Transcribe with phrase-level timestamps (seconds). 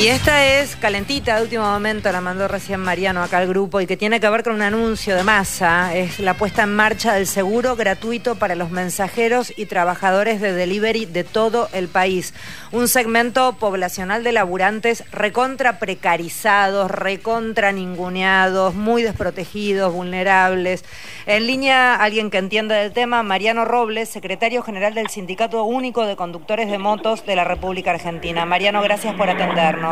[0.00, 3.86] Y esta es calentita de último momento, la mandó recién Mariano acá al grupo y
[3.88, 5.92] que tiene que ver con un anuncio de masa.
[5.92, 11.06] Es la puesta en marcha del seguro gratuito para los mensajeros y trabajadores de delivery
[11.06, 12.32] de todo el país.
[12.70, 20.84] Un segmento poblacional de laburantes recontra precarizados, recontra ninguneados, muy desprotegidos, vulnerables.
[21.26, 26.14] En línea, alguien que entienda del tema, Mariano Robles, secretario general del Sindicato Único de
[26.14, 28.46] Conductores de Motos de la República Argentina.
[28.46, 29.87] Mariano, gracias por atendernos.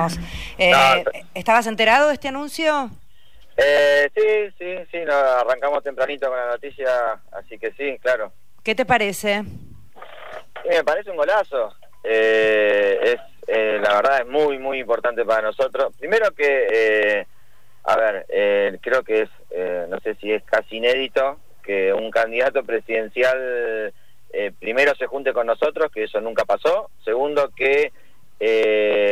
[0.58, 2.90] Eh, ¿Estabas enterado de este anuncio?
[3.56, 8.32] Eh, sí, sí, sí, nos arrancamos tempranito con la noticia, así que sí, claro.
[8.62, 9.42] ¿Qué te parece?
[10.68, 11.74] me parece un golazo.
[12.02, 15.94] Eh, es La verdad es muy, muy importante para nosotros.
[15.98, 17.26] Primero que,
[17.84, 18.26] a ver,
[18.80, 19.30] creo que es,
[19.88, 23.92] no sé si es casi inédito que un candidato presidencial
[24.58, 26.90] primero se junte con nosotros, que eso nunca pasó.
[27.04, 27.92] Segundo, que
[28.38, 29.05] eh,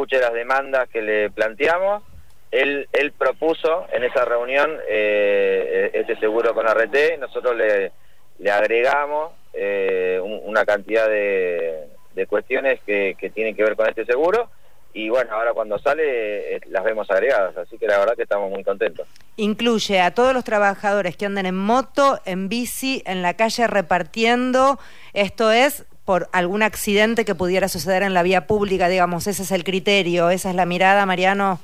[0.00, 2.02] escuche las demandas que le planteamos.
[2.50, 7.92] Él, él propuso en esa reunión eh, ese seguro con RT, nosotros le,
[8.38, 14.06] le agregamos eh, una cantidad de, de cuestiones que, que, tienen que ver con este
[14.06, 14.48] seguro
[14.94, 18.50] y bueno, ahora cuando sale eh, las vemos agregadas, así que la verdad que estamos
[18.50, 19.06] muy contentos.
[19.36, 24.80] Incluye a todos los trabajadores que andan en moto, en bici, en la calle repartiendo,
[25.12, 29.52] esto es por algún accidente que pudiera suceder en la vía pública, digamos, ese es
[29.52, 31.60] el criterio, esa es la mirada, Mariano.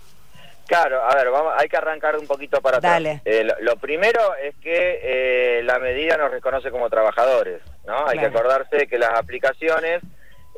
[0.68, 3.22] Claro, a ver, vamos, hay que arrancar un poquito para atrás.
[3.24, 8.06] Eh, lo, primero es que eh, la medida nos reconoce como trabajadores, ¿no?
[8.06, 10.00] Hay que acordarse que las aplicaciones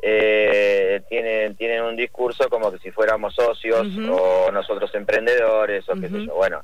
[0.03, 6.09] eh, tienen tienen un discurso como que si fuéramos socios o nosotros emprendedores o qué
[6.09, 6.35] sé yo.
[6.35, 6.61] Bueno,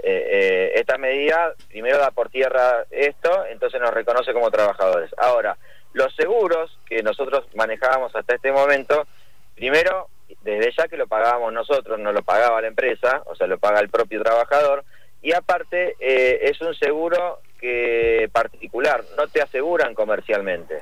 [0.00, 5.10] esta medida primero da por tierra esto, entonces nos reconoce como trabajadores.
[5.18, 5.56] Ahora,
[5.92, 9.06] los seguros que nosotros manejábamos hasta este momento,
[9.54, 10.08] primero,
[10.42, 13.80] desde ya que lo pagábamos nosotros, no lo pagaba la empresa, o sea, lo paga
[13.80, 14.84] el propio trabajador,
[15.22, 20.80] y aparte eh, es un seguro que particular, no te aseguran comercialmente.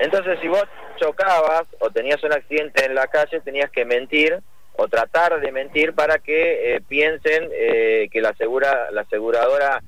[0.00, 0.64] Entonces, si vos
[0.96, 4.40] chocabas o tenías un accidente en la calle, tenías que mentir
[4.76, 9.82] o tratar de mentir para que eh, piensen eh, que la, asegura, la aseguradora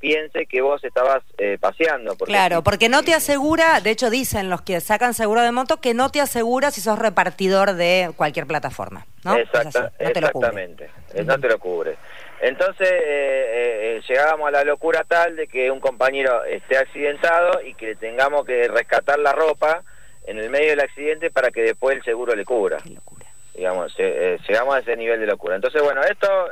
[0.00, 2.16] piense que vos estabas eh, paseando.
[2.16, 5.94] claro, porque no te asegura, de hecho dicen los que sacan seguro de moto, que
[5.94, 9.36] no te asegura si sos repartidor de cualquier plataforma, ¿no?
[9.36, 10.90] exactamente,
[11.24, 11.96] no te lo cubre.
[12.40, 17.74] Entonces eh, eh, llegábamos a la locura tal de que un compañero esté accidentado y
[17.74, 19.82] que tengamos que rescatar la ropa
[20.26, 22.78] en el medio del accidente para que después el seguro le cubra.
[23.54, 25.54] Digamos, llegamos a ese nivel de locura.
[25.54, 26.48] Entonces, bueno, esto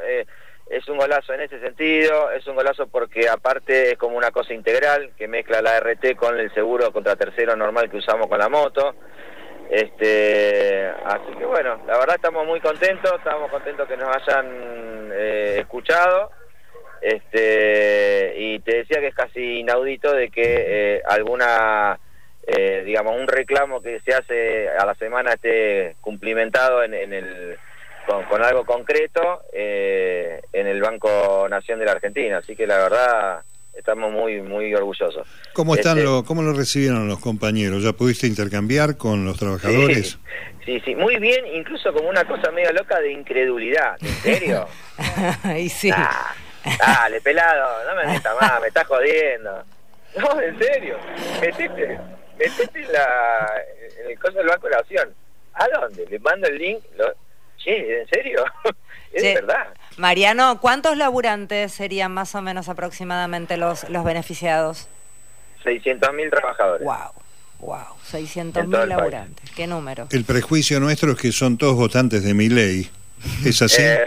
[0.71, 4.53] es un golazo en ese sentido, es un golazo porque aparte es como una cosa
[4.53, 8.49] integral que mezcla la RT con el seguro contra tercero normal que usamos con la
[8.49, 8.95] moto.
[9.71, 15.57] Este, así que bueno, la verdad estamos muy contentos, estamos contentos que nos hayan eh,
[15.61, 16.31] escuchado.
[17.01, 21.99] Este, y te decía que es casi inaudito de que eh, alguna
[22.47, 27.59] eh, digamos un reclamo que se hace a la semana esté cumplimentado en, en el
[28.09, 32.39] con, algo concreto eh, en el Banco Nación de la Argentina.
[32.39, 33.43] Así que la verdad
[33.75, 35.27] estamos muy muy orgullosos.
[35.53, 37.83] ¿Cómo están este, lo, cómo lo recibieron los compañeros?
[37.83, 40.19] ¿Ya pudiste intercambiar con los trabajadores?
[40.65, 43.97] Sí, sí, muy bien, incluso como una cosa medio loca de incredulidad.
[44.01, 44.67] ¿En serio?
[45.59, 45.91] y sí.
[45.95, 46.35] Ah,
[46.79, 49.65] dale, pelado, no me metas más, me estás jodiendo.
[50.17, 50.97] No, en serio.
[51.41, 51.99] Metete,
[52.39, 53.53] metete en, la,
[54.03, 55.15] en el coso del Banco de la Nación.
[55.55, 56.07] ¿A dónde?
[56.07, 56.83] Le mando el link.
[56.97, 57.15] Lo,
[57.69, 58.45] Sí, ¿en serio?
[59.12, 59.67] es verdad.
[59.99, 64.89] Mariano, ¿cuántos laburantes serían más o menos aproximadamente los, los beneficiados?
[65.65, 66.87] 600.000 trabajadores.
[66.87, 67.12] Wow.
[67.61, 69.51] Wow, 600.000 laburantes.
[69.51, 70.07] ¿Qué número?
[70.12, 72.89] El prejuicio nuestro es que son todos votantes de mi ley.
[73.45, 73.83] ¿Es así?
[73.83, 74.07] Eh,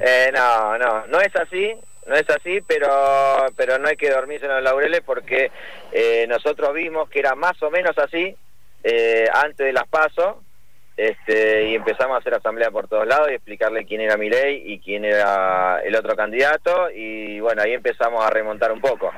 [0.00, 1.72] eh, no, no, no es así.
[2.08, 5.52] No es así, pero pero no hay que dormirse en los laureles porque
[5.92, 8.36] eh, nosotros vimos que era más o menos así
[9.32, 10.38] antes de las pasos
[10.96, 14.62] este, y empezamos a hacer asamblea por todos lados y explicarle quién era mi ley
[14.66, 19.10] y quién era el otro candidato y bueno, ahí empezamos a remontar un poco.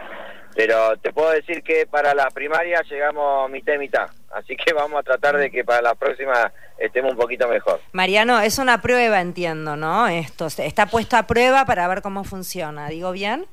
[0.54, 5.00] Pero te puedo decir que para la primaria llegamos mitad y mitad, así que vamos
[5.00, 7.80] a tratar de que para la próxima estemos un poquito mejor.
[7.92, 10.08] Mariano, es una prueba, entiendo, ¿no?
[10.08, 13.46] Esto está puesto a prueba para ver cómo funciona, ¿digo bien?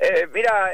[0.00, 0.70] Eh, mira,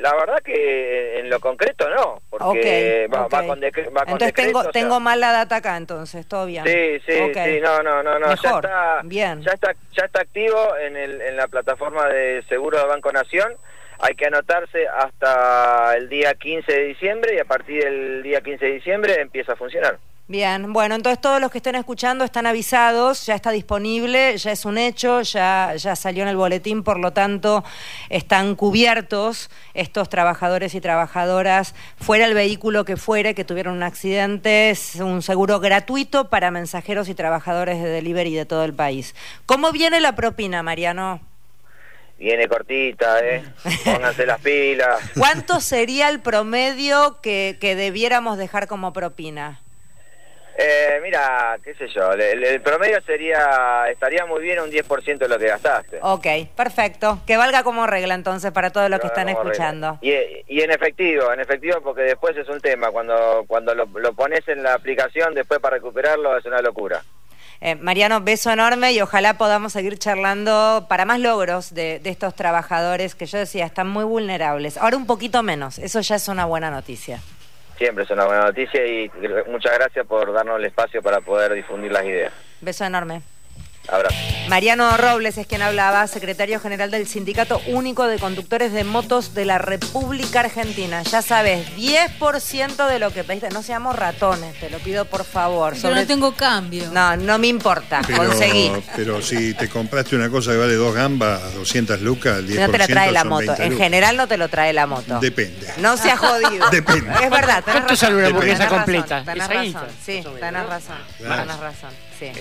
[0.00, 5.32] la verdad que en lo concreto no, porque va, con, entonces tengo, tengo mal la
[5.32, 6.64] data acá, entonces, todo bien.
[6.64, 8.34] Sí, sí, sí, no, no, no, no.
[8.34, 9.42] ya está, bien.
[9.42, 13.54] Ya está, ya está activo en, el, en la plataforma de seguro de Banco Nación.
[13.98, 18.64] Hay que anotarse hasta el día 15 de diciembre y a partir del día 15
[18.64, 19.98] de diciembre empieza a funcionar.
[20.28, 24.64] Bien, bueno, entonces todos los que estén escuchando están avisados, ya está disponible, ya es
[24.64, 27.64] un hecho, ya, ya salió en el boletín, por lo tanto
[28.08, 34.70] están cubiertos estos trabajadores y trabajadoras, fuera el vehículo que fuere, que tuvieron un accidente,
[34.70, 39.16] es un seguro gratuito para mensajeros y trabajadores de delivery de todo el país.
[39.44, 41.20] ¿Cómo viene la propina, Mariano?
[42.16, 43.44] Viene cortita, ¿eh?
[43.84, 45.00] Pónganse las pilas.
[45.18, 49.60] ¿Cuánto sería el promedio que, que debiéramos dejar como propina?
[50.56, 55.38] Eh, mira, qué sé yo, el, promedio sería, estaría muy bien un 10% de lo
[55.38, 55.98] que gastaste.
[56.02, 57.20] Ok, perfecto.
[57.26, 59.98] Que valga como regla entonces para todos los que están escuchando.
[60.02, 60.12] Y,
[60.60, 64.74] en efectivo, en efectivo porque después es un tema, cuando, cuando lo, pones en la
[64.74, 67.02] aplicación, después para recuperarlo es una locura.
[67.60, 72.34] Eh, Mariano, beso enorme y ojalá podamos seguir charlando para más logros de, de, estos
[72.34, 74.76] trabajadores que yo decía están muy vulnerables.
[74.76, 77.20] Ahora un poquito menos, eso ya es una buena noticia
[77.76, 79.10] siempre es una buena noticia y
[79.48, 82.32] muchas gracias por darnos el espacio para poder difundir las ideas.
[82.60, 83.22] Beso enorme.
[83.88, 84.16] Abrazo.
[84.48, 89.44] Mariano Robles es quien hablaba, secretario general del Sindicato Único de Conductores de Motos de
[89.44, 91.02] la República Argentina.
[91.02, 93.48] Ya sabes, 10% de lo que pediste.
[93.50, 95.74] No seamos ratones, te lo pido por favor.
[95.74, 96.90] Yo no tengo cambio.
[96.92, 98.70] No, no me importa, pero, conseguí.
[98.94, 102.70] Pero si te compraste una cosa que vale dos gambas, 200 lucas, el 10% No
[102.70, 103.54] te la trae la moto.
[103.58, 105.18] En general no te lo trae la moto.
[105.20, 105.68] Depende.
[105.78, 106.68] No seas jodido.
[106.70, 107.10] Depende.
[107.22, 109.24] Es verdad, tenés ¿Cuánto sale una hamburguesa completa?
[109.24, 110.96] Tenés razón, sí, tenés razón.
[111.18, 112.32] Tenés razón, sí.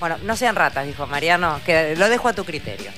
[0.00, 2.90] Bueno, no sean ratas, dijo Mariano, que lo dejo a tu criterio.